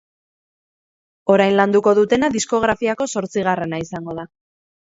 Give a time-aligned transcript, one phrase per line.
[1.33, 4.29] Orain landuko dutena diskografiako zortzigarrena izango da.